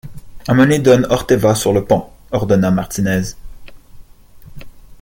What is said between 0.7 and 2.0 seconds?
don Orteva sur le